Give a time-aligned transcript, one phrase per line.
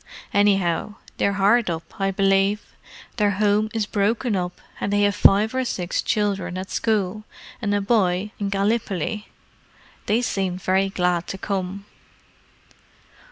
[0.33, 2.73] Anyhow, they're hard up, I believe;
[3.17, 7.23] their home is broken up and they have five or six children at school,
[7.61, 9.27] and a boy in Gallipoli.
[10.07, 11.85] They seemed very glad to come."